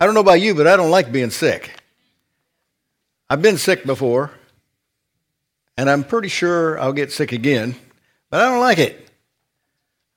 [0.00, 1.72] I don't know about you, but I don't like being sick.
[3.28, 4.30] I've been sick before,
[5.76, 7.74] and I'm pretty sure I'll get sick again,
[8.30, 9.08] but I don't like it.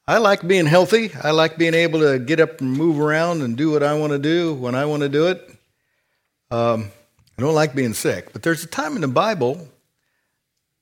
[0.08, 1.12] I like being healthy.
[1.24, 4.12] I like being able to get up and move around and do what I want
[4.12, 5.50] to do when I want to do it.
[6.50, 6.92] Um,
[7.38, 8.34] I don't like being sick.
[8.34, 9.68] But there's a time in the Bible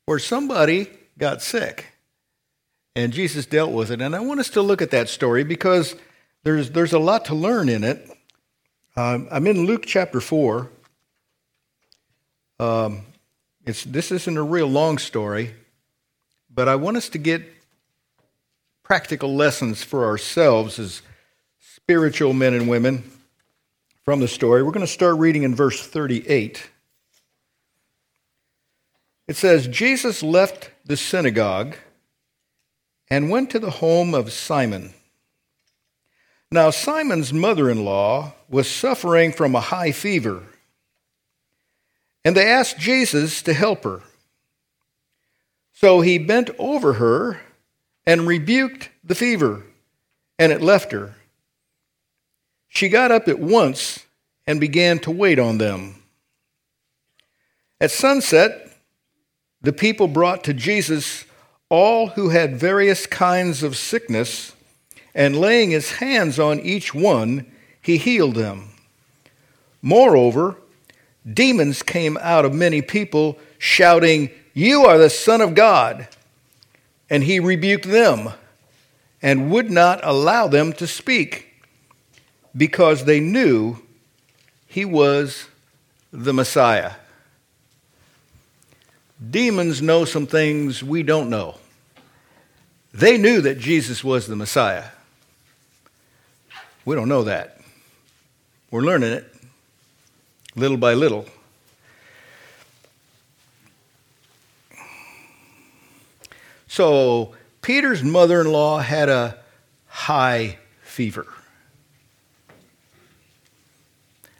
[0.06, 1.86] where somebody got sick,
[2.96, 4.02] and Jesus dealt with it.
[4.02, 5.96] And I want us to look at that story because
[6.44, 8.10] there's, there's a lot to learn in it.
[9.00, 10.70] Um, I'm in Luke chapter 4.
[12.60, 13.04] Um,
[13.66, 15.56] it's, this isn't a real long story,
[16.54, 17.42] but I want us to get
[18.84, 21.02] practical lessons for ourselves as
[21.62, 23.10] spiritual men and women
[24.04, 24.64] from the story.
[24.64, 26.70] We're going to start reading in verse 38.
[29.30, 31.78] It says Jesus left the synagogue
[33.10, 34.94] and went to the home of Simon.
[36.52, 40.44] Now, Simon's mother in law was suffering from a high fever,
[42.26, 44.02] and they asked Jesus to help her.
[45.74, 47.40] So he bent over her
[48.06, 49.64] and rebuked the fever,
[50.38, 51.16] and it left her.
[52.68, 54.06] She got up at once
[54.46, 55.96] and began to wait on them.
[57.80, 58.78] At sunset,
[59.62, 61.26] the people brought to Jesus
[61.70, 64.54] all who had various kinds of sickness
[65.14, 67.46] and laying his hands on each one,
[67.82, 68.70] he healed them.
[69.82, 70.58] Moreover,
[71.32, 76.08] demons came out of many people, shouting, You are the Son of God.
[77.10, 78.30] And he rebuked them
[79.22, 81.48] and would not allow them to speak
[82.56, 83.78] because they knew
[84.68, 85.48] he was
[86.12, 86.94] the Messiah.
[89.30, 91.56] Demons know some things we don't know.
[92.94, 94.86] They knew that Jesus was the Messiah.
[96.86, 97.59] We don't know that.
[98.72, 99.34] We're learning it
[100.56, 101.26] little by little.
[106.68, 109.38] So, Peter's mother in law had a
[109.88, 111.26] high fever.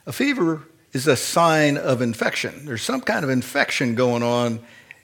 [0.06, 2.66] A fever is a sign of infection.
[2.66, 4.60] There's some kind of infection going on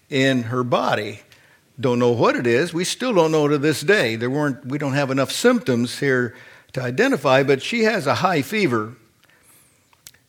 [0.09, 1.21] in her body.
[1.79, 2.73] Don't know what it is.
[2.73, 4.17] We still don't know to this day.
[4.17, 6.35] There weren't, we don't have enough symptoms here
[6.73, 8.95] to identify, but she has a high fever.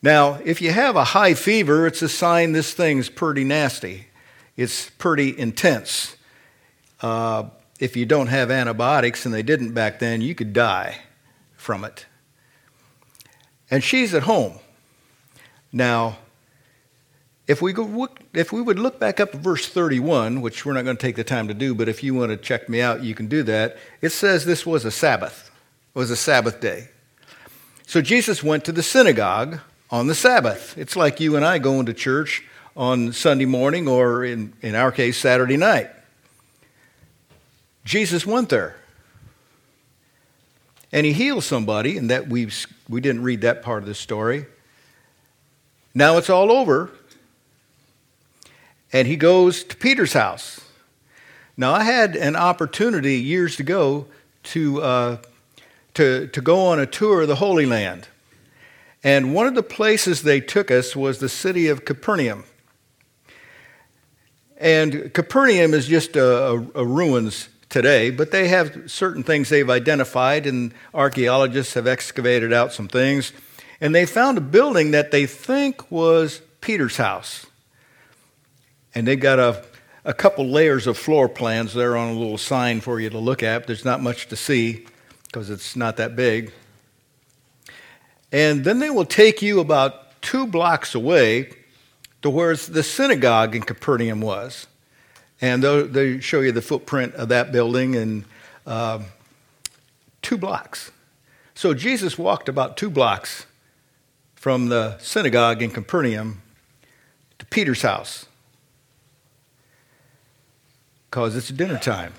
[0.02, 4.08] Now, if you have a high fever, it's a sign this thing's pretty nasty.
[4.56, 6.16] It's pretty intense.
[7.02, 7.46] Uh,
[7.80, 10.98] if you don't have antibiotics, and they didn't back then, you could die
[11.56, 12.06] from it.
[13.70, 14.60] And she's at home.
[15.72, 16.18] Now,
[17.48, 20.84] if we, go if we would look back up to verse 31, which we're not
[20.84, 23.04] going to take the time to do, but if you want to check me out,
[23.04, 23.78] you can do that.
[24.02, 25.52] It says this was a Sabbath
[25.96, 26.90] it was a Sabbath day.
[27.88, 29.60] So Jesus went to the synagogue
[29.90, 30.78] on the Sabbath.
[30.78, 32.44] It's like you and I going to church
[32.76, 35.90] on Sunday morning or, in, in our case, Saturday night.
[37.84, 38.76] Jesus went there.
[40.92, 42.50] And he healed somebody, and that we
[42.88, 44.46] we didn't read that part of the story.
[45.94, 46.92] Now it's all over.
[48.94, 50.62] And he goes to Peter's house.
[51.58, 54.06] Now, I had an opportunity years ago
[54.44, 55.18] to uh,
[55.96, 58.08] to, to go on a tour of the Holy Land.
[59.04, 62.46] And one of the places they took us was the city of Capernaum.
[64.58, 69.70] And Capernaum is just a, a, a ruins today, but they have certain things they've
[69.70, 73.34] identified, and archaeologists have excavated out some things.
[73.80, 77.46] And they found a building that they think was Peter's house.
[78.96, 79.64] And they've got a,
[80.06, 83.44] a couple layers of floor plans there on a little sign for you to look
[83.44, 83.68] at.
[83.68, 84.88] There's not much to see
[85.26, 86.52] because it's not that big.
[88.32, 91.52] And then they will take you about two blocks away
[92.22, 94.68] to where the synagogue in Capernaum was.
[95.40, 98.26] And they show you the footprint of that building and
[98.66, 99.00] uh,
[100.22, 100.92] two blocks.
[101.54, 103.46] So Jesus walked about two blocks
[104.36, 106.42] from the synagogue in Capernaum
[107.40, 108.26] to Peter's house
[111.10, 112.14] because it's dinner time.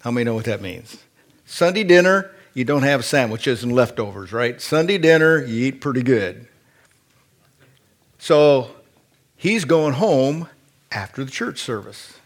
[0.00, 0.96] How many know what that means?
[1.44, 4.60] Sunday dinner, you don't have sandwiches and leftovers, right?
[4.60, 6.48] Sunday dinner, you eat pretty good.
[8.18, 8.70] So
[9.36, 10.48] he's going home
[10.90, 12.18] after the church service.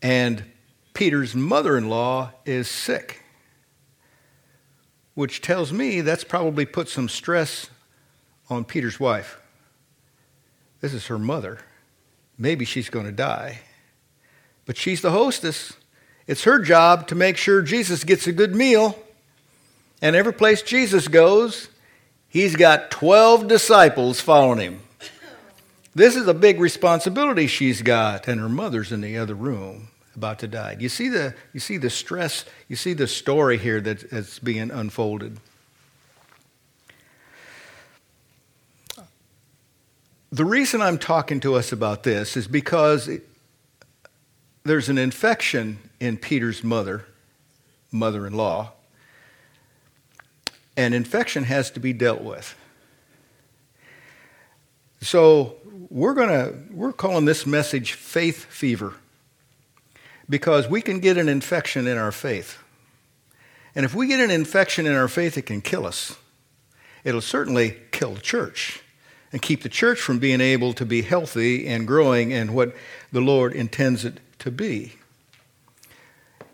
[0.00, 0.44] And
[0.94, 3.22] Peter's mother in law is sick,
[5.14, 7.70] which tells me that's probably put some stress
[8.50, 9.40] on Peter's wife.
[10.80, 11.60] This is her mother.
[12.36, 13.60] Maybe she's going to die.
[14.66, 15.74] But she's the hostess.
[16.26, 18.98] It's her job to make sure Jesus gets a good meal.
[20.00, 21.68] And every place Jesus goes,
[22.28, 24.80] he's got 12 disciples following him.
[25.94, 30.38] This is a big responsibility she's got, and her mother's in the other room about
[30.38, 30.76] to die.
[30.78, 35.38] You see the, you see the stress, you see the story here that's being unfolded.
[40.30, 43.28] The reason I'm talking to us about this is because it,
[44.64, 47.04] there's an infection in Peter's mother,
[47.92, 48.72] mother in law,
[50.76, 52.56] and infection has to be dealt with.
[55.00, 55.58] So
[55.90, 58.94] we're to we're calling this message faith fever
[60.28, 62.58] because we can get an infection in our faith.
[63.76, 66.16] And if we get an infection in our faith, it can kill us.
[67.04, 68.80] It'll certainly kill the church
[69.30, 72.74] and keep the church from being able to be healthy and growing and what
[73.12, 74.94] the Lord intends it to be.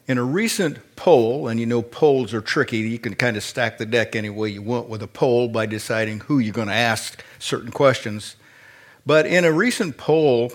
[0.09, 3.77] In a recent poll, and you know polls are tricky, you can kind of stack
[3.77, 6.75] the deck any way you want with a poll by deciding who you're going to
[6.75, 8.37] ask certain questions.
[9.05, 10.51] But in a recent poll,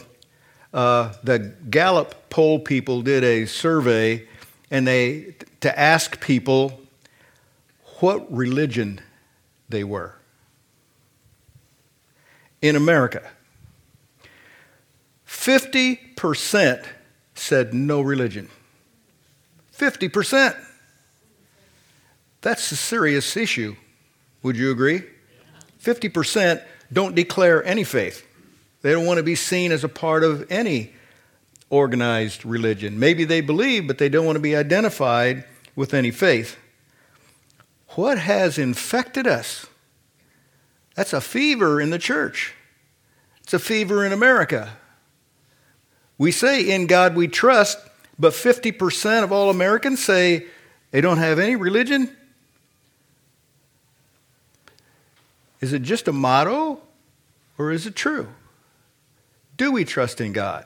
[0.74, 4.28] uh, the Gallup poll people did a survey,
[4.72, 6.82] and they to ask people
[8.00, 9.02] what religion
[9.70, 10.16] they were
[12.60, 13.30] in America.
[15.28, 16.86] 50%
[17.36, 18.50] said no religion.
[19.84, 20.56] 50%.
[22.42, 23.76] That's a serious issue.
[24.42, 25.04] Would you agree?
[25.82, 28.26] 50% don't declare any faith.
[28.82, 30.94] They don't want to be seen as a part of any
[31.70, 32.98] organized religion.
[32.98, 35.44] Maybe they believe, but they don't want to be identified
[35.76, 36.58] with any faith.
[37.90, 39.66] What has infected us?
[40.96, 42.54] That's a fever in the church.
[43.42, 44.78] It's a fever in America.
[46.18, 47.80] We say, in God we trust,
[48.20, 50.46] but 50% of all Americans say
[50.92, 52.16] they don't have any religion.
[55.62, 56.82] Is it just a motto
[57.58, 58.28] or is it true?
[59.58, 60.66] Do we trust in God?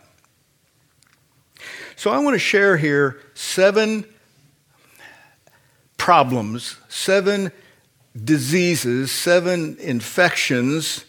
[1.95, 4.05] So I want to share here seven
[5.97, 7.51] problems, seven
[8.15, 11.05] diseases, seven infections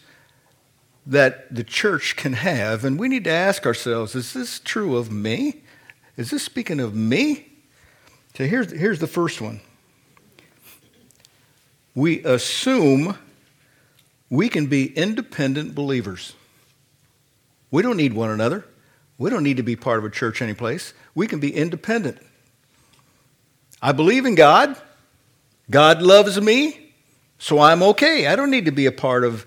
[1.05, 2.85] that the church can have.
[2.85, 5.63] And we need to ask ourselves is this true of me?
[6.19, 7.47] Is this speaking of me?
[8.35, 9.61] So here's, here's the first one.
[11.95, 13.17] We assume
[14.29, 16.33] we can be independent believers.
[17.71, 18.65] We don't need one another.
[19.17, 20.93] We don't need to be part of a church anyplace.
[21.15, 22.17] We can be independent.
[23.81, 24.75] I believe in God.
[25.71, 26.91] God loves me,
[27.37, 28.27] so I'm okay.
[28.27, 29.45] I don't need to be a part of,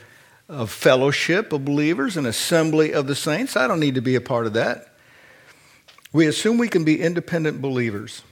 [0.48, 3.58] of fellowship of believers, an assembly of the saints.
[3.58, 4.91] I don't need to be a part of that.
[6.12, 8.22] We assume we can be independent believers.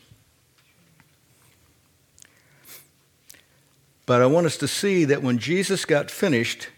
[4.04, 6.68] But I want us to see that when Jesus got finished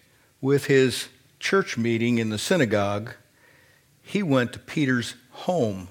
[0.41, 1.09] with his
[1.41, 3.15] church meeting in the synagogue,
[4.03, 5.89] he went to Peter's home.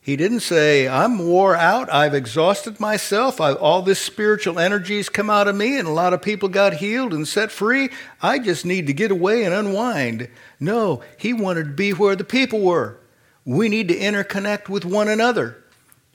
[0.00, 5.28] He didn't say, I'm wore out, I've exhausted myself, I've, all this spiritual energy's come
[5.28, 7.90] out of me, and a lot of people got healed and set free.
[8.22, 10.28] I just need to get away and unwind.
[10.60, 13.00] No, he wanted to be where the people were.
[13.46, 15.62] We need to interconnect with one another.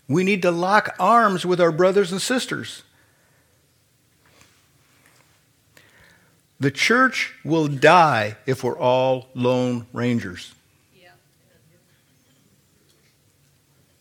[0.08, 2.84] We need to lock arms with our brothers and sisters.
[6.60, 10.54] The church will die if we're all lone rangers.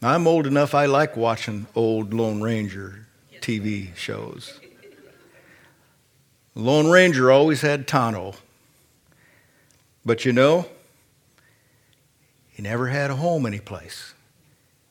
[0.02, 3.06] I'm old enough, I like watching old Lone Ranger
[3.42, 4.58] TV shows.
[6.54, 8.34] Lone Ranger always had Tonto.
[10.04, 10.66] But you know,
[12.60, 14.12] he never had a home anyplace.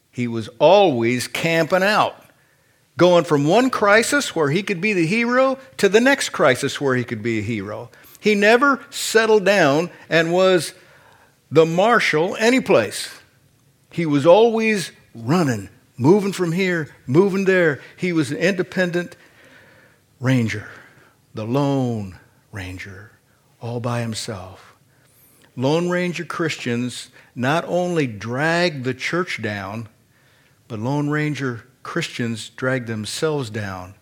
[0.09, 2.15] He was always camping out
[2.97, 6.95] going from one crisis where he could be the hero to the next crisis where
[6.95, 7.91] he could be a hero.
[8.19, 10.73] He never settled down and was
[11.51, 13.13] the marshal anyplace.
[13.91, 17.81] He was always running, moving from here, moving there.
[17.97, 19.15] He was an independent
[20.19, 20.67] ranger,
[21.35, 22.17] the lone
[22.51, 23.11] ranger,
[23.61, 24.69] all by himself.
[25.55, 29.87] Lone Ranger Christians not only drag the church down,
[30.67, 33.95] but Lone Ranger Christians drag themselves down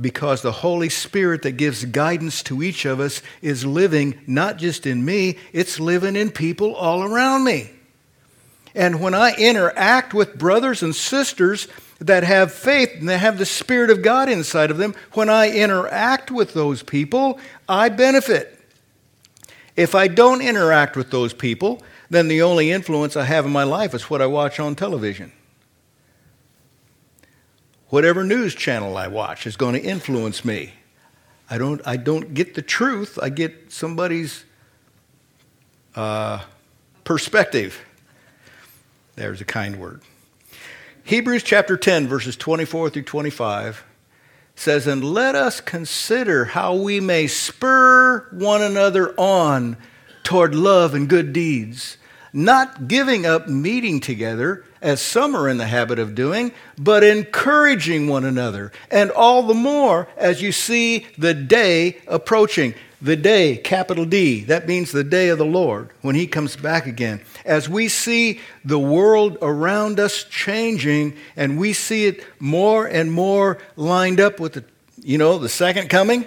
[0.00, 4.86] because the Holy Spirit that gives guidance to each of us is living not just
[4.86, 7.70] in me, it's living in people all around me.
[8.74, 11.66] And when I interact with brothers and sisters
[11.98, 15.50] that have faith and they have the Spirit of God inside of them, when I
[15.50, 18.52] interact with those people, I benefit.
[19.76, 23.64] If I don't interact with those people, then the only influence I have in my
[23.64, 25.32] life is what I watch on television.
[27.88, 30.72] whatever news channel I watch is going to influence me.
[31.48, 34.44] I don't, I don't get the truth, I get somebody's
[35.94, 36.42] uh,
[37.04, 37.80] perspective.
[39.14, 40.02] There's a kind word.
[41.04, 43.84] Hebrews chapter 10, verses 24 through 25
[44.56, 49.76] says, And let us consider how we may spur one another on
[50.26, 51.98] toward love and good deeds,
[52.32, 58.08] not giving up meeting together, as some are in the habit of doing, but encouraging
[58.08, 62.74] one another, and all the more as you see the day approaching.
[63.00, 66.86] The day, capital D, that means the day of the Lord, when He comes back
[66.86, 67.20] again.
[67.44, 73.58] As we see the world around us changing, and we see it more and more
[73.76, 74.64] lined up with the,
[75.00, 76.26] you know, the second coming,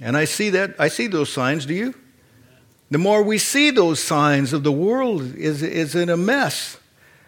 [0.00, 1.94] and I see that, I see those signs, do you?
[2.90, 6.78] The more we see those signs of the world is, is in a mess,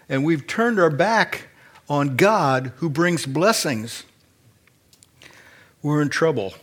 [0.08, 1.48] and we've turned our back
[1.88, 4.04] on God who brings blessings,
[5.82, 6.54] we're in trouble.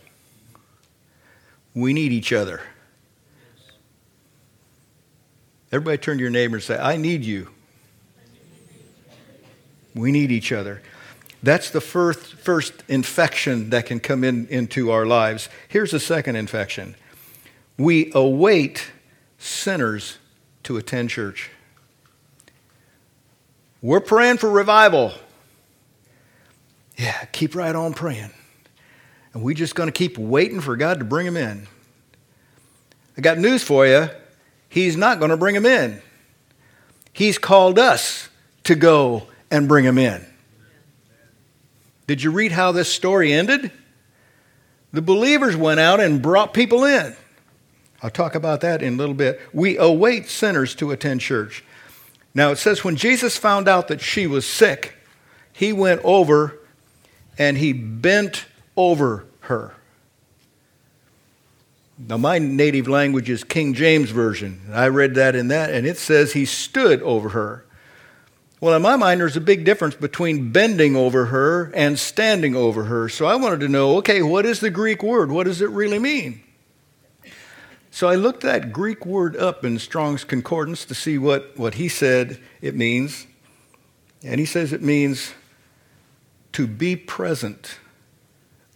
[1.74, 2.62] We need each other.
[5.72, 7.48] Everybody turn to your neighbor and say, I need you.
[9.94, 10.80] We need each other.
[11.42, 15.48] That's the first, first infection that can come in, into our lives.
[15.68, 16.94] Here's the second infection
[17.78, 18.90] we await
[19.38, 20.18] sinners
[20.64, 21.50] to attend church.
[23.82, 25.12] We're praying for revival.
[26.96, 28.30] Yeah, keep right on praying.
[29.34, 31.66] And we're just going to keep waiting for God to bring them in.
[33.16, 34.08] I got news for you.
[34.68, 36.00] He's not going to bring them in.
[37.12, 38.28] He's called us
[38.64, 40.24] to go and bring them in.
[42.06, 43.70] Did you read how this story ended?
[44.92, 47.16] The believers went out and brought people in.
[48.06, 49.40] I'll talk about that in a little bit.
[49.52, 51.64] We await sinners to attend church.
[52.34, 54.94] Now it says when Jesus found out that she was sick,
[55.52, 56.56] he went over
[57.36, 58.44] and he bent
[58.76, 59.74] over her.
[61.98, 64.60] Now, my native language is King James Version.
[64.72, 67.64] I read that in that, and it says he stood over her.
[68.60, 72.84] Well, in my mind, there's a big difference between bending over her and standing over
[72.84, 73.08] her.
[73.08, 75.32] So I wanted to know okay, what is the Greek word?
[75.32, 76.42] What does it really mean?
[77.96, 81.88] So I looked that Greek word up in Strong's Concordance to see what, what he
[81.88, 83.26] said it means.
[84.22, 85.32] And he says it means
[86.52, 87.78] to be present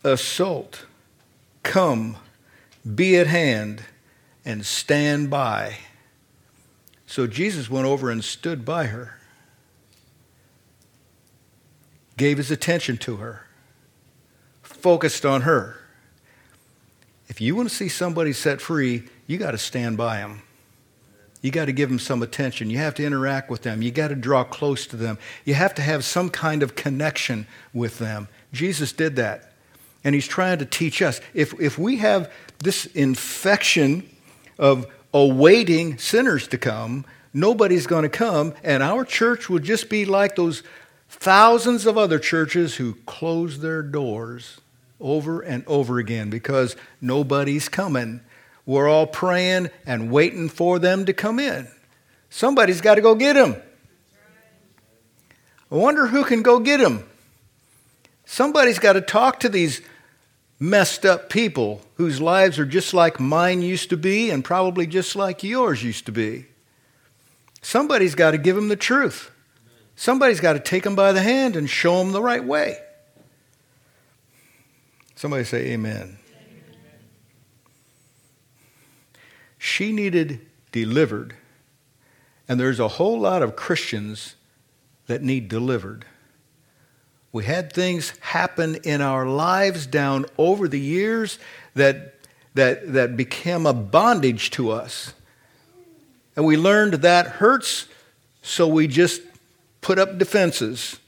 [0.03, 0.87] assault,
[1.63, 2.17] come,
[2.95, 3.83] be at hand,
[4.47, 5.77] and stand by.
[7.05, 9.21] So Jesus went over and stood by her,
[12.17, 13.47] gave his attention to her,
[14.63, 15.80] focused on her.
[17.31, 20.43] If you want to see somebody set free, you got to stand by them.
[21.43, 22.71] You got to give them some attention.
[22.71, 23.83] You have to interact with them.
[23.83, 25.17] You got to draw close to them.
[25.45, 28.27] You have to have some kind of connection with them.
[28.53, 29.53] Jesus did that.
[30.03, 31.21] And he's trying to teach us.
[31.33, 34.11] If, if we have this infection
[34.59, 40.05] of awaiting sinners to come, nobody's going to come, and our church will just be
[40.05, 40.65] like those
[41.09, 44.61] thousands of other churches who close their doors
[45.01, 48.21] over and over again because nobody's coming.
[48.67, 51.69] We're all praying and waiting for them to come in.
[52.29, 53.57] Somebody's got to go get them.
[55.71, 57.05] I wonder who can go get them.
[58.25, 59.81] Somebody's got to talk to these
[60.59, 65.17] messed up people whose lives are just like mine used to be and probably just
[65.17, 66.47] like yours used to be.
[67.63, 69.31] Somebody's got to give them the truth.
[69.97, 72.79] Somebody's got to take them by the hand and show them the right way.
[75.21, 76.17] Somebody say, Amen.
[79.59, 81.37] She needed delivered,
[82.49, 84.35] and there's a whole lot of Christians
[85.09, 86.07] that need delivered.
[87.33, 91.39] We had things happen in our lives down over the years
[91.75, 92.15] that,
[92.55, 95.13] that, that became a bondage to us.
[96.35, 97.89] And we learned that hurts,
[98.41, 99.21] so we just
[99.83, 100.99] put up defenses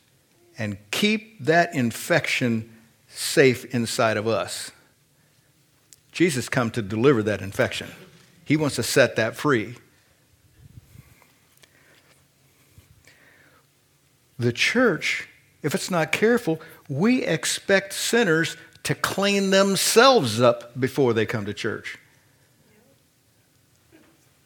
[0.59, 2.69] and keep that infection
[3.15, 4.71] safe inside of us.
[6.11, 7.89] Jesus come to deliver that infection.
[8.45, 9.77] He wants to set that free.
[14.39, 15.29] The church
[15.63, 21.55] if it's not careful, we expect sinners to clean themselves up before they come to
[21.55, 21.99] church.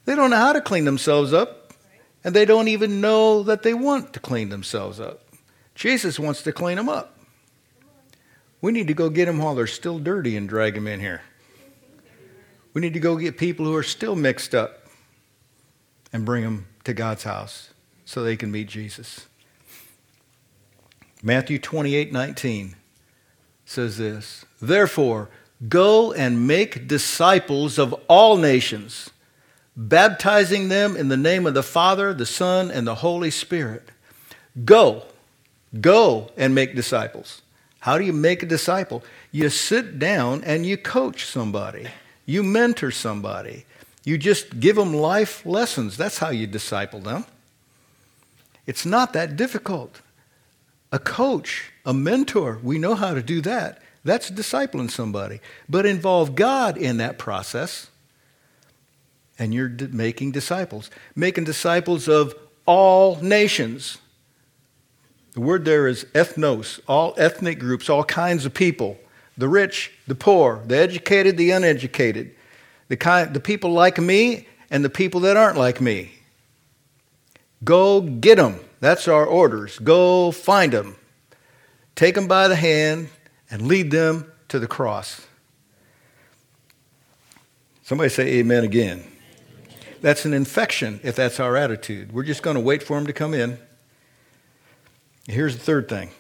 [0.05, 1.73] They don't know how to clean themselves up,
[2.23, 5.23] and they don't even know that they want to clean themselves up.
[5.75, 7.16] Jesus wants to clean them up.
[8.61, 11.23] We need to go get them while they're still dirty and drag them in here.
[12.73, 14.87] We need to go get people who are still mixed up
[16.13, 17.71] and bring them to God's house
[18.05, 19.27] so they can meet Jesus.
[21.23, 22.77] Matthew 28 19
[23.65, 25.29] says this Therefore,
[25.69, 29.11] go and make disciples of all nations,
[29.77, 33.89] baptizing them in the name of the Father, the Son, and the Holy Spirit.
[34.65, 35.05] Go,
[35.81, 37.43] go and make disciples.
[37.87, 39.05] How do you make a disciple?
[39.31, 41.87] You sit down and you coach somebody,
[42.27, 43.65] you mentor somebody,
[44.05, 45.97] you just give them life lessons.
[45.97, 47.27] That's how you disciple them.
[48.67, 50.01] It's not that difficult.
[50.91, 53.81] A coach, a mentor, we know how to do that.
[54.05, 55.39] That's discipling somebody.
[55.69, 57.89] But involve God in that process,
[59.39, 60.91] and you're making disciples.
[61.15, 62.35] Making disciples of
[62.67, 63.99] all nations.
[65.37, 68.99] The word there is ethnos, all ethnic groups, all kinds of people
[69.37, 72.35] the rich, the poor, the educated, the uneducated,
[72.89, 76.11] the, kind, the people like me and the people that aren't like me.
[77.63, 78.61] Go get them.
[78.81, 79.79] That's our orders.
[79.79, 80.97] Go find them.
[81.97, 83.11] Take them by the hand
[83.51, 85.27] and lead them to the cross.
[87.83, 89.05] Somebody say amen again.
[90.01, 92.13] That's an infection if that's our attitude.
[92.13, 93.59] We're just going to wait for them to come in.
[95.29, 96.11] Here's the third thing.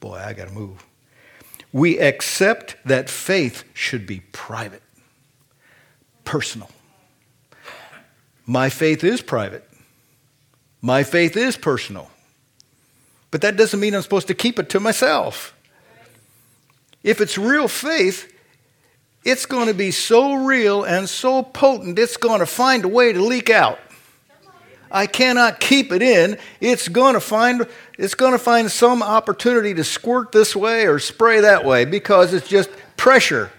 [0.00, 0.84] Boy, I got to move.
[1.72, 4.82] We accept that faith should be private,
[6.24, 6.70] personal.
[8.44, 9.68] My faith is private.
[10.80, 12.10] My faith is personal.
[13.30, 15.54] But that doesn't mean I'm supposed to keep it to myself.
[17.02, 18.32] If it's real faith,
[19.24, 23.12] it's going to be so real and so potent, it's going to find a way
[23.12, 23.78] to leak out.
[24.92, 26.38] I cannot keep it in.
[26.60, 27.66] It's going to find
[27.98, 32.34] it's going to find some opportunity to squirt this way or spray that way because
[32.34, 33.50] it's just pressure.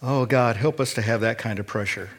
[0.00, 2.10] Oh God, help us to have that kind of pressure.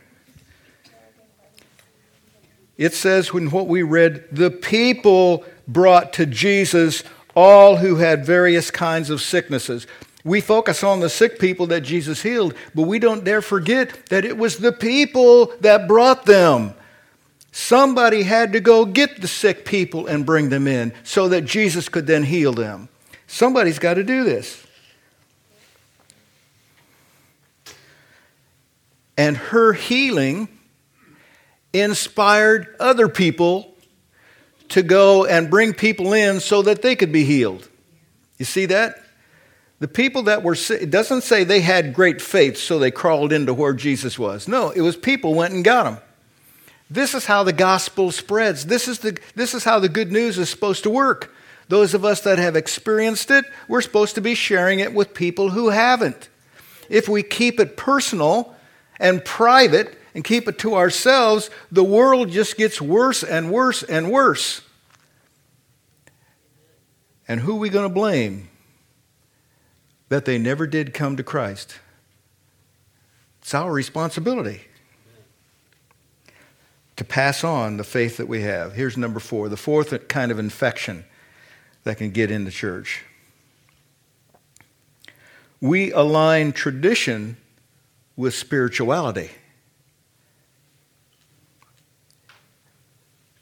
[2.78, 7.04] It says when what we read, the people brought to Jesus
[7.36, 9.88] all who had various kinds of sicknesses.
[10.24, 14.24] We focus on the sick people that Jesus healed, but we don't dare forget that
[14.24, 16.74] it was the people that brought them.
[17.52, 21.90] Somebody had to go get the sick people and bring them in so that Jesus
[21.90, 22.90] could then heal them.
[23.28, 24.66] Somebody's got to do this.
[29.18, 30.48] And her healing
[31.74, 33.76] inspired other people
[34.70, 37.68] to go and bring people in so that they could be healed.
[38.40, 39.03] You see that?
[39.84, 43.54] The people that were it doesn't say they had great faith, so they crawled into
[43.54, 44.48] where Jesus was.
[44.48, 45.98] No, it was people went and got him.
[46.90, 48.68] This is how the gospel spreads.
[48.68, 51.36] This is, the, this is how the good news is supposed to work.
[51.68, 55.50] Those of us that have experienced it, we're supposed to be sharing it with people
[55.50, 56.30] who haven't.
[56.88, 58.56] If we keep it personal
[59.02, 64.10] and private and keep it to ourselves, the world just gets worse and worse and
[64.10, 64.62] worse.
[67.28, 68.48] And who are we going to blame?
[70.14, 71.80] That they never did come to Christ.
[73.42, 74.62] It's our responsibility
[76.98, 78.74] to pass on the faith that we have.
[78.76, 81.04] Here's number four the fourth kind of infection
[81.84, 83.04] that can get in the church.
[85.60, 87.38] We align tradition
[88.16, 89.32] with spirituality.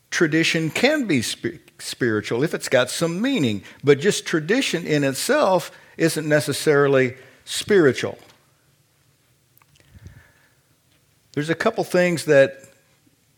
[0.09, 6.27] Tradition can be spiritual if it's got some meaning, but just tradition in itself isn't
[6.27, 8.17] necessarily spiritual.
[11.33, 12.63] There's a couple things that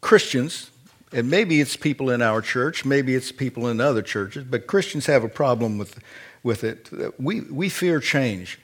[0.01, 0.71] Christians,
[1.11, 5.05] and maybe it's people in our church, maybe it's people in other churches, but Christians
[5.05, 5.99] have a problem with,
[6.41, 6.89] with it.
[7.19, 8.59] We, we fear change.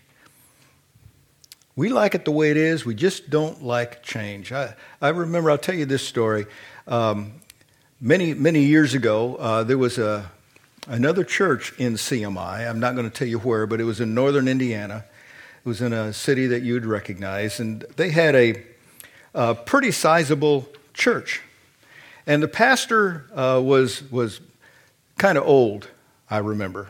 [1.75, 4.51] We like it the way it is, we just don't like change.
[4.51, 6.45] I, I remember, I'll tell you this story.
[6.87, 7.33] Um,
[8.01, 10.29] many, many years ago, uh, there was a,
[10.89, 12.67] another church in CMI.
[12.67, 15.05] I'm not going to tell you where, but it was in northern Indiana.
[15.63, 18.63] It was in a city that you'd recognize, and they had a,
[19.33, 21.41] a pretty sizable church.
[22.25, 24.41] And the pastor uh, was, was
[25.17, 25.89] kind of old,
[26.29, 26.87] I remember.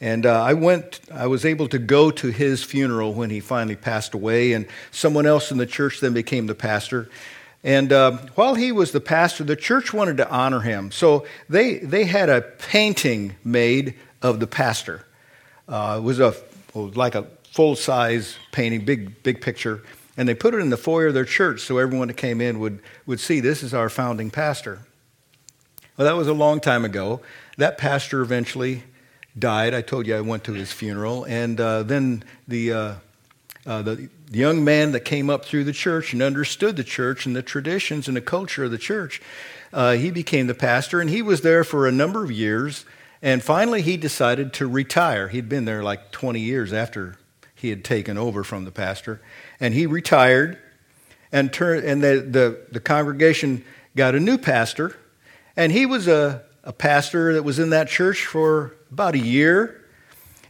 [0.00, 3.76] And uh, I went, I was able to go to his funeral when he finally
[3.76, 7.08] passed away, and someone else in the church then became the pastor.
[7.64, 10.90] And uh, while he was the pastor, the church wanted to honor him.
[10.90, 15.06] So they, they had a painting made of the pastor.
[15.68, 16.34] Uh, it was a,
[16.74, 19.82] like a full size painting, big, big picture.
[20.16, 22.58] And they put it in the foyer of their church so everyone that came in
[22.58, 24.80] would, would see this is our founding pastor.
[25.96, 27.20] Well, that was a long time ago.
[27.58, 28.82] That pastor eventually
[29.38, 29.72] died.
[29.72, 31.24] I told you I went to his funeral.
[31.24, 32.94] And uh, then the, uh,
[33.66, 33.96] uh,
[34.32, 37.42] the young man that came up through the church and understood the church and the
[37.42, 39.20] traditions and the culture of the church.
[39.74, 42.86] Uh, he became the pastor, and he was there for a number of years.
[43.20, 45.28] And finally, he decided to retire.
[45.28, 47.18] He'd been there like 20 years after
[47.54, 49.20] he had taken over from the pastor.
[49.60, 50.58] And he retired,
[51.30, 53.62] and, turned, and the, the, the congregation
[53.96, 54.96] got a new pastor.
[55.58, 59.84] And he was a, a pastor that was in that church for about a year.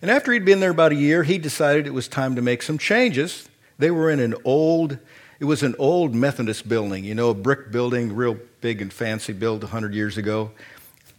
[0.00, 2.62] And after he'd been there about a year, he decided it was time to make
[2.62, 3.48] some changes.
[3.78, 4.98] They were in an old,
[5.40, 9.32] it was an old Methodist building, you know, a brick building, real big and fancy,
[9.32, 10.52] built 100 years ago.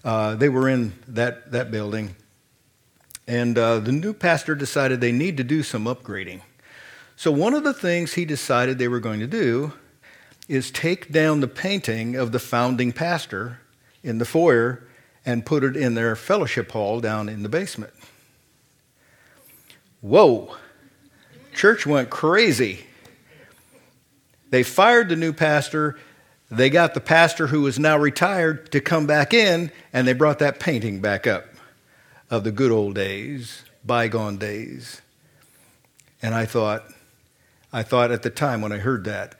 [0.03, 2.15] Uh, they were in that, that building.
[3.27, 6.41] And uh, the new pastor decided they need to do some upgrading.
[7.15, 9.73] So, one of the things he decided they were going to do
[10.49, 13.59] is take down the painting of the founding pastor
[14.03, 14.83] in the foyer
[15.25, 17.93] and put it in their fellowship hall down in the basement.
[20.01, 20.55] Whoa!
[21.53, 22.85] Church went crazy.
[24.49, 25.97] They fired the new pastor
[26.53, 30.37] they got the pastor who was now retired to come back in, and they brought
[30.37, 31.45] that painting back up
[32.29, 35.01] of the good old days, bygone days.
[36.21, 36.83] And I thought,
[37.71, 39.33] I thought at the time when I heard that,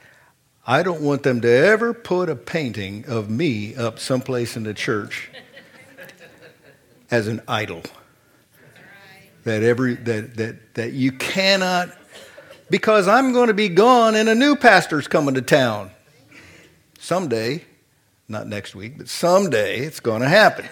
[0.65, 4.73] I don't want them to ever put a painting of me up someplace in the
[4.73, 5.29] church
[7.11, 7.83] as an idol.
[9.43, 11.95] That every that that that you cannot
[12.73, 15.91] because I'm going to be gone and a new pastor's coming to town
[16.97, 17.63] someday,
[18.27, 20.65] not next week, but someday it's going to happen.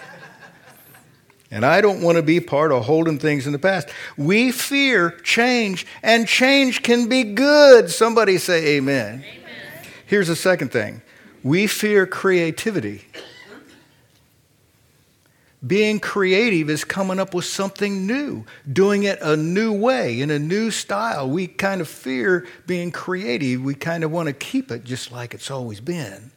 [1.52, 3.88] And I don't want to be part of holding things in the past.
[4.16, 7.88] We fear change, and change can be good.
[7.88, 9.24] Somebody say amen.
[9.24, 9.86] amen.
[10.04, 11.02] Here's the second thing
[11.44, 13.04] we fear creativity.
[15.64, 20.38] Being creative is coming up with something new, doing it a new way, in a
[20.38, 21.28] new style.
[21.28, 23.62] We kind of fear being creative.
[23.62, 26.32] We kind of want to keep it just like it's always been.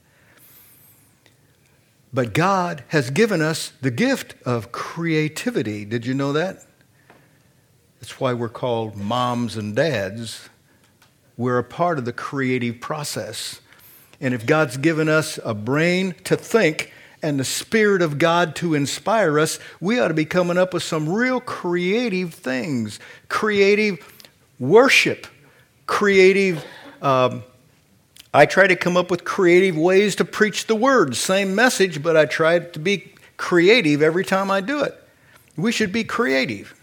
[2.13, 5.85] But God has given us the gift of creativity.
[5.85, 6.63] Did you know that?
[7.99, 10.49] That's why we're called moms and dads.
[11.35, 13.59] We're a part of the creative process.
[14.21, 18.75] And if God's given us a brain to think, and the Spirit of God to
[18.75, 22.99] inspire us, we ought to be coming up with some real creative things
[23.29, 24.25] creative
[24.59, 25.27] worship,
[25.87, 26.63] creative.
[27.01, 27.43] Um,
[28.33, 32.17] I try to come up with creative ways to preach the word, same message, but
[32.17, 34.93] I try to be creative every time I do it.
[35.55, 36.73] We should be creative.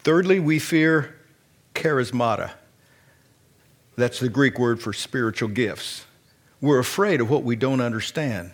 [0.00, 1.14] Thirdly, we fear
[1.74, 2.52] charismata.
[3.96, 6.04] That's the Greek word for spiritual gifts.
[6.62, 8.52] We're afraid of what we don't understand.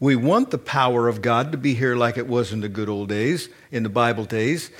[0.00, 2.88] We want the power of God to be here like it was in the good
[2.88, 4.70] old days, in the Bible days,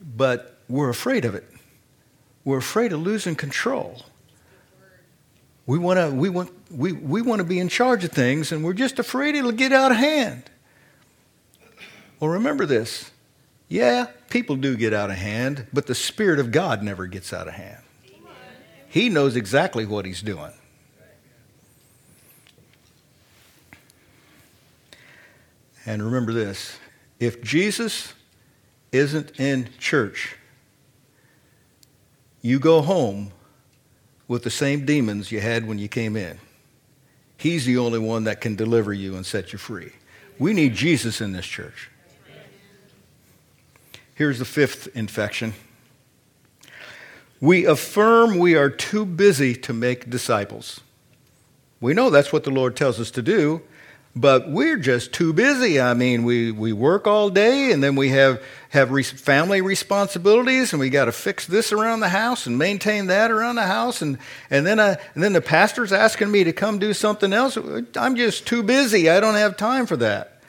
[0.00, 1.44] but we're afraid of it.
[2.44, 4.02] We're afraid of losing control.
[5.66, 8.64] We want to we want, we, we want to be in charge of things, and
[8.64, 10.44] we're just afraid it'll get out of hand.
[12.20, 13.10] Well, remember this.
[13.68, 17.48] Yeah, people do get out of hand, but the Spirit of God never gets out
[17.48, 17.82] of hand.
[18.88, 20.52] He knows exactly what He's doing.
[25.88, 26.78] And remember this
[27.18, 28.12] if Jesus
[28.92, 30.36] isn't in church,
[32.42, 33.32] you go home
[34.28, 36.38] with the same demons you had when you came in.
[37.38, 39.92] He's the only one that can deliver you and set you free.
[40.38, 41.90] We need Jesus in this church.
[44.14, 45.54] Here's the fifth infection.
[47.40, 50.80] We affirm we are too busy to make disciples.
[51.80, 53.62] We know that's what the Lord tells us to do,
[54.20, 55.80] but we're just too busy.
[55.80, 60.72] I mean, we, we work all day and then we have, have re- family responsibilities
[60.72, 64.02] and we got to fix this around the house and maintain that around the house.
[64.02, 64.18] And,
[64.50, 67.56] and, then I, and then the pastor's asking me to come do something else.
[67.96, 69.08] I'm just too busy.
[69.08, 70.42] I don't have time for that.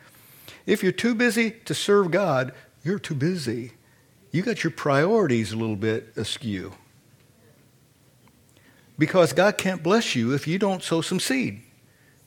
[0.65, 2.53] If you're too busy to serve God,
[2.83, 3.73] you're too busy.
[4.31, 6.73] You got your priorities a little bit askew.
[8.97, 11.61] Because God can't bless you if you don't sow some seed.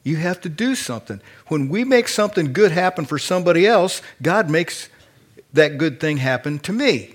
[0.04, 1.20] You have to do something.
[1.46, 4.88] When we make something good happen for somebody else, God makes
[5.52, 7.14] that good thing happen to me.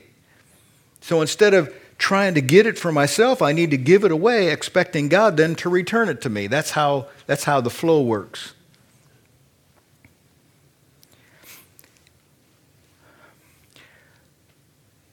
[1.01, 4.51] So instead of trying to get it for myself, I need to give it away,
[4.51, 6.47] expecting God then to return it to me.
[6.47, 8.53] That's how, that's how the flow works.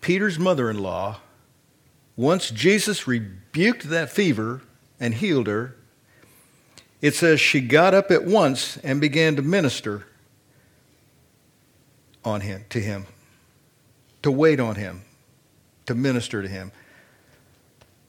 [0.00, 1.20] Peter's mother in law,
[2.14, 4.60] once Jesus rebuked that fever
[5.00, 5.76] and healed her,
[7.04, 10.06] it says she got up at once and began to minister
[12.24, 13.04] on him to him
[14.22, 15.02] to wait on him
[15.84, 16.72] to minister to him.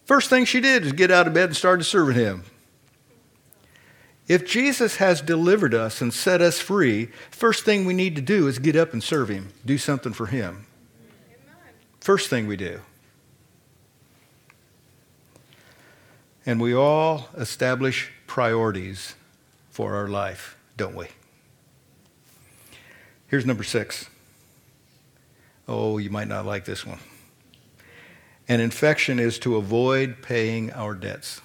[0.06, 2.46] First thing she did is get out of bed and started serving him.
[4.30, 8.48] If Jesus has delivered us and set us free, first thing we need to do
[8.48, 10.68] is get up and serve him, do something for him.
[12.00, 12.80] First thing we do.
[16.46, 19.16] And we all establish priorities
[19.72, 21.08] for our life, don't we?
[23.28, 24.10] Here's number six.
[25.68, 27.00] Oh, you might not like this one.
[28.48, 31.42] An infection is to avoid paying our debts.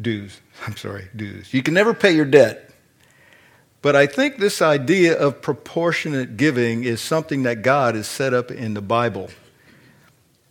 [0.00, 0.40] Dues.
[0.66, 1.52] I'm sorry, dues.
[1.52, 2.70] You can never pay your debt.
[3.82, 8.50] But I think this idea of proportionate giving is something that God has set up
[8.50, 9.30] in the Bible.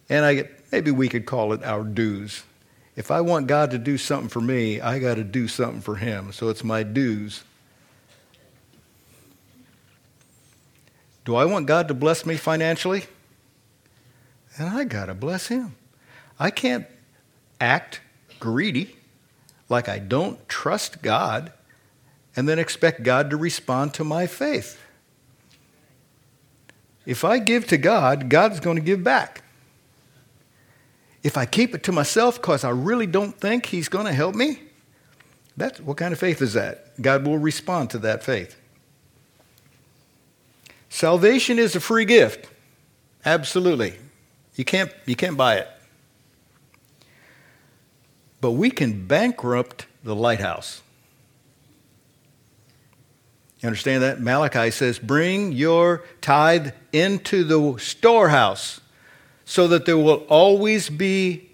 [0.10, 2.44] And I, maybe we could call it our dues.
[2.96, 5.96] If I want God to do something for me, I got to do something for
[5.96, 6.32] Him.
[6.32, 7.44] So it's my dues.
[11.26, 13.06] Do I want God to bless me financially?
[14.58, 15.76] And I got to bless Him.
[16.40, 16.86] I can't
[17.62, 18.02] act
[18.40, 18.96] greedy
[19.70, 21.54] like I don't trust God
[22.36, 24.80] and then expect God to respond to my faith.
[27.06, 29.44] If I give to God, God's going to give back.
[31.24, 34.36] If I keep it to myself because I really don't think He's going to help
[34.36, 34.62] me,
[35.58, 37.00] that's what kind of faith is that?
[37.02, 38.56] God will respond to that faith.
[40.90, 42.50] Salvation is a free gift.
[43.26, 43.94] Absolutely.
[44.56, 45.68] You can't, you can't buy it.
[48.42, 50.82] But we can bankrupt the lighthouse.
[53.60, 54.22] You understand that?
[54.22, 58.80] Malachi says, Bring your tithe into the storehouse
[59.50, 61.50] so that there will always be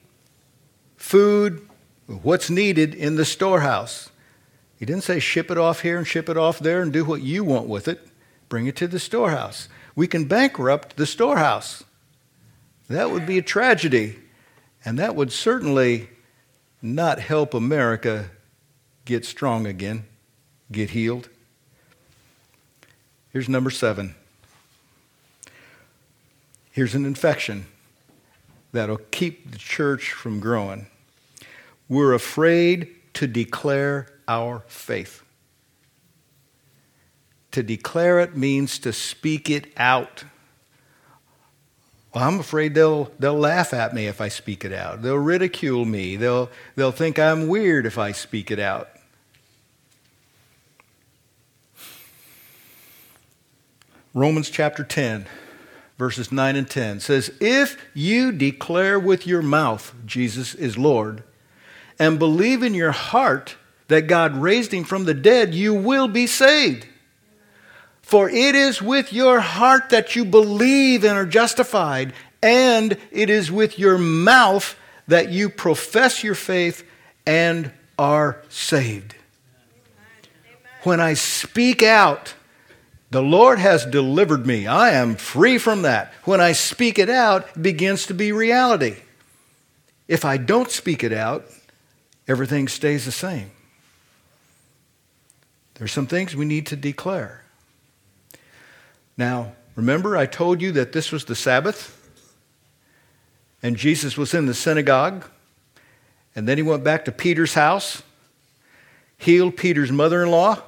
[0.97, 1.65] food,
[2.07, 4.09] what's needed in the storehouse.
[4.77, 7.21] He didn't say ship it off here and ship it off there and do what
[7.21, 8.05] you want with it.
[8.49, 9.69] Bring it to the storehouse.
[9.95, 11.85] We can bankrupt the storehouse.
[12.89, 14.17] That would be a tragedy.
[14.83, 16.09] And that would certainly
[16.81, 18.29] not help America
[19.05, 20.03] get strong again,
[20.69, 21.29] get healed.
[23.31, 24.15] Here's number seven.
[26.73, 27.67] Here's an infection
[28.75, 30.87] that'll keep the church from growing.
[31.87, 35.23] We're afraid to declare our faith.
[37.51, 40.25] To declare it means to speak it out.
[42.13, 45.01] Well, I'm afraid they'll, they'll laugh at me if I speak it out.
[45.01, 46.15] They'll ridicule me.
[46.15, 48.89] They'll, they'll think I'm weird if I speak it out.
[54.13, 55.27] Romans chapter 10,
[55.97, 61.23] verses 9 and 10 says, If you declare with your mouth Jesus is Lord,
[61.97, 63.55] and believe in your heart
[63.87, 66.87] that God raised him from the dead, you will be saved.
[68.01, 73.51] For it is with your heart that you believe and are justified, and it is
[73.51, 74.77] with your mouth
[75.07, 76.83] that you profess your faith
[77.25, 79.15] and are saved.
[80.83, 82.35] When I speak out,
[83.11, 84.67] the Lord has delivered me.
[84.67, 86.11] I am free from that.
[86.23, 88.97] When I speak it out, it begins to be reality.
[90.07, 91.45] If I don't speak it out,
[92.27, 93.51] everything stays the same.
[95.75, 97.43] There's some things we need to declare.
[99.17, 101.91] Now, remember I told you that this was the Sabbath?
[103.61, 105.25] And Jesus was in the synagogue.
[106.35, 108.03] And then he went back to Peter's house,
[109.17, 110.61] healed Peter's mother in law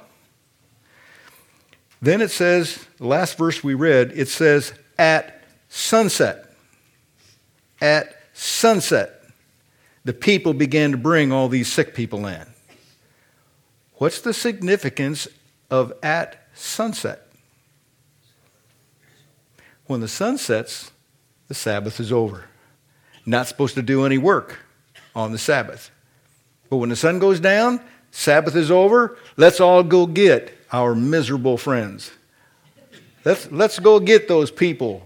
[2.00, 6.44] then it says, the last verse we read, it says, at sunset.
[7.80, 9.22] At sunset,
[10.04, 12.46] the people began to bring all these sick people in.
[13.94, 15.26] What's the significance
[15.70, 17.26] of at sunset?
[19.86, 20.92] When the sun sets,
[21.48, 22.44] the Sabbath is over.
[23.26, 24.58] Not supposed to do any work
[25.16, 25.90] on the Sabbath.
[26.70, 27.80] But when the sun goes down,
[28.10, 32.10] Sabbath is over, let's all go get our miserable friends.
[33.24, 35.02] Let's, let's go get those people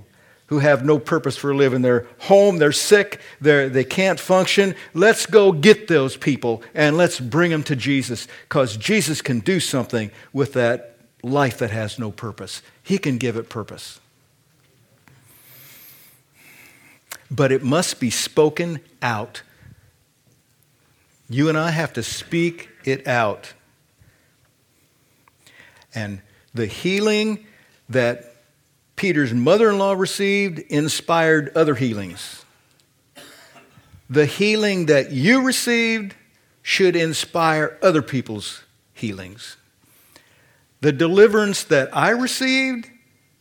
[0.46, 1.80] who have no purpose for living.
[1.80, 4.74] They're home, they're sick, they're, they can't function.
[4.92, 9.60] Let's go get those people and let's bring them to Jesus because Jesus can do
[9.60, 12.60] something with that life that has no purpose.
[12.82, 13.98] He can give it purpose.
[17.30, 19.40] But it must be spoken out.
[21.30, 23.54] You and I have to speak it out.
[25.94, 26.20] And
[26.54, 27.46] the healing
[27.88, 28.36] that
[28.96, 32.44] Peter's mother in law received inspired other healings.
[34.08, 36.14] The healing that you received
[36.62, 39.56] should inspire other people's healings.
[40.80, 42.90] The deliverance that I received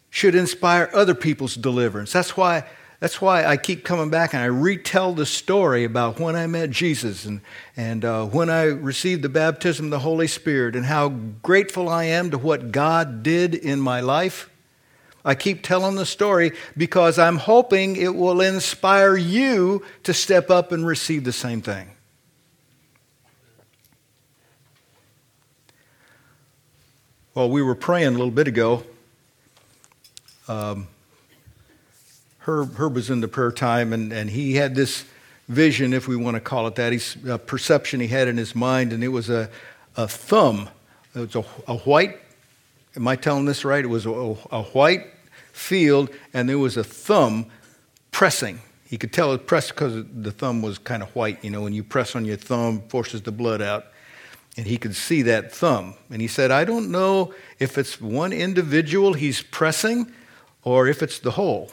[0.09, 2.11] should inspire other people's deliverance.
[2.11, 2.65] That's why,
[3.01, 6.69] that's why I keep coming back and I retell the story about when I met
[6.69, 7.41] Jesus and,
[7.75, 12.03] and uh, when I received the baptism of the Holy Spirit and how grateful I
[12.03, 14.51] am to what God did in my life.
[15.25, 20.71] I keep telling the story because I'm hoping it will inspire you to step up
[20.71, 21.89] and receive the same thing.
[27.33, 28.83] Well, we were praying a little bit ago.
[30.47, 30.87] Um,
[32.41, 35.05] Herb, Herb was in the prayer time, and, and he had this
[35.47, 38.55] vision, if we want to call it that, he's, a perception he had in his
[38.55, 39.49] mind, and it was a,
[39.95, 40.69] a thumb.
[41.13, 42.19] It was a, a white,
[42.95, 43.83] am I telling this right?
[43.83, 45.07] It was a, a white
[45.51, 47.45] field, and there was a thumb
[48.11, 48.59] pressing.
[48.85, 51.43] He could tell it pressed because the thumb was kind of white.
[51.43, 53.85] You know, when you press on your thumb, forces the blood out
[54.57, 55.95] and he could see that thumb.
[56.09, 60.11] And he said, I don't know if it's one individual he's pressing
[60.63, 61.71] or if it's the whole.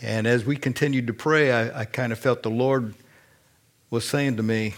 [0.00, 2.94] And as we continued to pray, I, I kind of felt the Lord
[3.90, 4.74] was saying to me,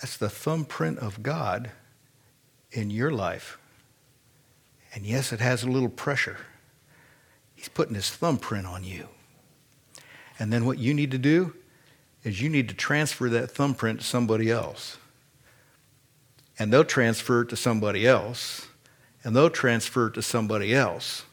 [0.00, 1.70] That's the thumbprint of God
[2.70, 3.58] in your life.
[4.94, 6.38] And yes, it has a little pressure.
[7.54, 9.08] He's putting his thumbprint on you.
[10.38, 11.54] And then what you need to do
[12.24, 14.98] is you need to transfer that thumbprint to somebody else
[16.58, 18.68] and they'll transfer it to somebody else,
[19.24, 21.24] and they'll transfer it to somebody else.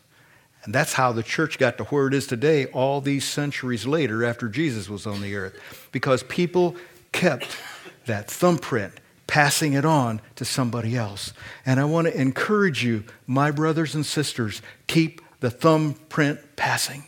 [0.63, 4.25] And that's how the church got to where it is today, all these centuries later
[4.25, 5.87] after Jesus was on the earth.
[5.91, 6.75] Because people
[7.11, 7.57] kept
[8.05, 8.93] that thumbprint,
[9.25, 11.33] passing it on to somebody else.
[11.65, 17.03] And I want to encourage you, my brothers and sisters, keep the thumbprint passing.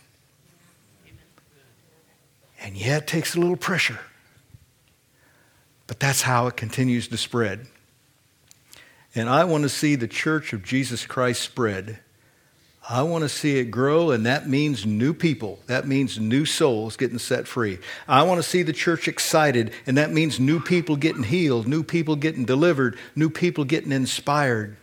[2.62, 4.00] And yeah, it takes a little pressure.
[5.86, 7.66] But that's how it continues to spread.
[9.14, 11.98] And I want to see the church of Jesus Christ spread.
[12.88, 15.60] I want to see it grow, and that means new people.
[15.66, 17.78] That means new souls getting set free.
[18.08, 21.84] I want to see the church excited, and that means new people getting healed, new
[21.84, 24.76] people getting delivered, new people getting inspired.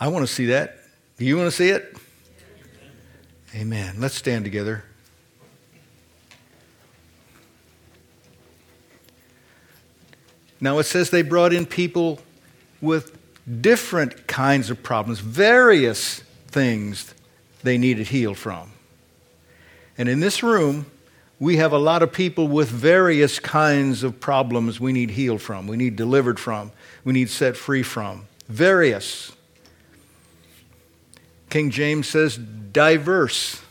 [0.00, 0.78] I want to see that.
[1.18, 1.96] Do you want to see it?
[3.54, 3.96] Amen.
[3.98, 4.84] Let's stand together.
[10.60, 12.20] Now it says they brought in people
[12.80, 13.17] with
[13.48, 17.14] different kinds of problems, various things
[17.62, 18.72] they needed healed from.
[19.96, 20.86] And in this room,
[21.40, 25.66] we have a lot of people with various kinds of problems we need healed from,
[25.66, 26.72] we need delivered from,
[27.04, 28.26] we need set free from.
[28.48, 29.32] Various.
[31.50, 33.62] King James says diverse,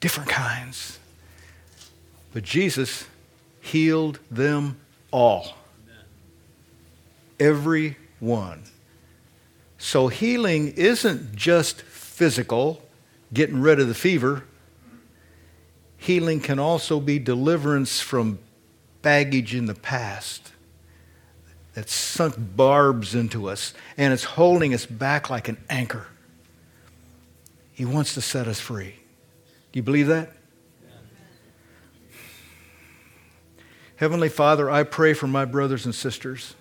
[0.00, 0.98] different kinds.
[2.32, 3.06] But Jesus
[3.60, 4.78] healed them
[5.10, 5.56] all.
[7.40, 8.64] Every one.
[9.78, 12.82] So healing isn't just physical,
[13.32, 14.44] getting rid of the fever.
[15.98, 18.38] Healing can also be deliverance from
[19.02, 20.52] baggage in the past
[21.74, 26.06] that's sunk barbs into us and it's holding us back like an anchor.
[27.72, 28.96] He wants to set us free.
[29.70, 30.32] Do you believe that?
[33.96, 36.55] Heavenly Father, I pray for my brothers and sisters.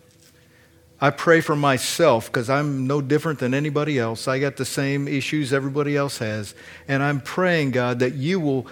[1.01, 4.27] I pray for myself because I'm no different than anybody else.
[4.27, 6.55] I got the same issues everybody else has.
[6.88, 8.67] And I'm praying, God, that you will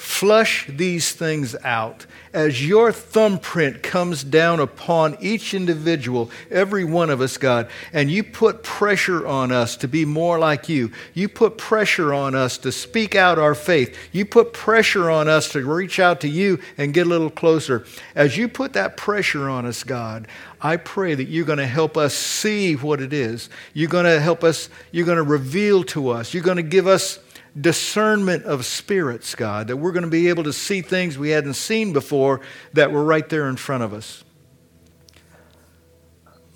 [0.00, 7.20] flush these things out as your thumbprint comes down upon each individual, every one of
[7.20, 10.90] us, God, and you put pressure on us to be more like you.
[11.12, 13.94] You put pressure on us to speak out our faith.
[14.10, 17.84] You put pressure on us to reach out to you and get a little closer.
[18.14, 20.26] As you put that pressure on us, God,
[20.62, 23.50] I pray that you're going to help us see what it is.
[23.74, 26.86] You're going to help us, you're going to reveal to us, you're going to give
[26.86, 27.18] us
[27.58, 31.54] discernment of spirits, God, that we're going to be able to see things we hadn't
[31.54, 32.40] seen before
[32.72, 34.24] that were right there in front of us.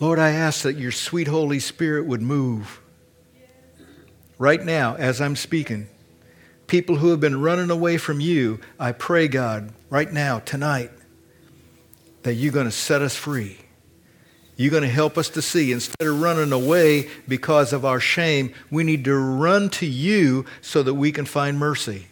[0.00, 2.80] Lord, I ask that your sweet Holy Spirit would move
[4.38, 5.88] right now as I'm speaking.
[6.66, 10.90] People who have been running away from you, I pray, God, right now, tonight,
[12.23, 13.58] that you're going to set us free.
[14.57, 15.73] You're going to help us to see.
[15.73, 20.83] Instead of running away because of our shame, we need to run to you so
[20.83, 22.07] that we can find mercy.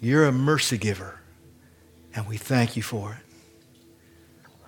[0.00, 1.20] You're a mercy giver,
[2.14, 3.18] and we thank you for it.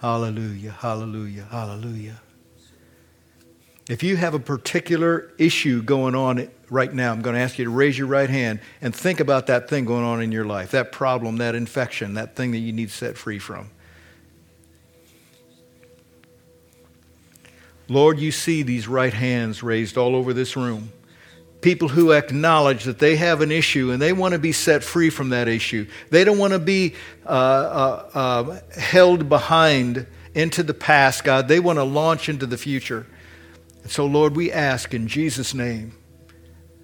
[0.00, 2.20] Hallelujah, hallelujah, hallelujah.
[3.88, 7.64] If you have a particular issue going on right now, I'm going to ask you
[7.64, 10.72] to raise your right hand and think about that thing going on in your life,
[10.72, 13.70] that problem, that infection, that thing that you need set free from.
[17.88, 20.92] Lord, you see these right hands raised all over this room.
[21.60, 25.10] People who acknowledge that they have an issue and they want to be set free
[25.10, 25.86] from that issue.
[26.10, 31.48] They don't want to be uh, uh, uh, held behind into the past, God.
[31.48, 33.06] They want to launch into the future.
[33.82, 35.92] And so, Lord, we ask in Jesus' name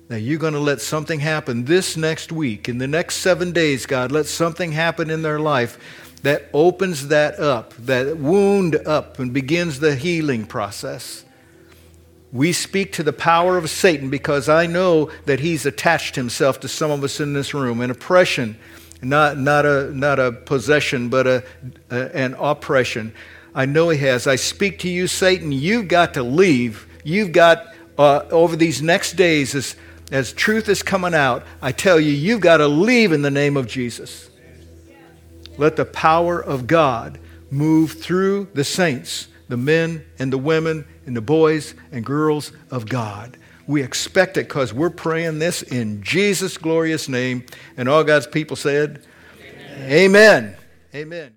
[0.08, 3.86] that you're going to let something happen this next week, in the next seven days,
[3.86, 4.12] God.
[4.12, 5.78] Let something happen in their life
[6.22, 11.24] that opens that up, that wound up, and begins the healing process.
[12.32, 16.68] We speak to the power of Satan because I know that he's attached himself to
[16.68, 17.80] some of us in this room.
[17.80, 18.56] An oppression,
[19.02, 21.44] not, not, a, not a possession, but a,
[21.90, 23.12] a, an oppression.
[23.54, 24.26] I know he has.
[24.26, 25.52] I speak to you, Satan.
[25.52, 26.86] You've got to leave.
[27.04, 27.66] You've got,
[27.98, 29.76] uh, over these next days, as,
[30.10, 33.58] as truth is coming out, I tell you, you've got to leave in the name
[33.58, 34.30] of Jesus.
[35.58, 37.18] Let the power of God
[37.50, 42.88] move through the saints, the men and the women and the boys and girls of
[42.88, 43.36] God.
[43.66, 47.46] We expect it because we're praying this in Jesus' glorious name.
[47.76, 49.04] And all God's people said,
[49.78, 49.90] Amen.
[49.90, 50.56] Amen.
[50.94, 51.30] Amen.